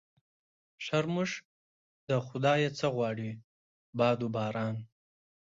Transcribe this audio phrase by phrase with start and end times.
[0.85, 1.31] شرمښ
[2.07, 3.31] د خدا يه څه غواړي؟
[3.97, 4.75] باد و باران.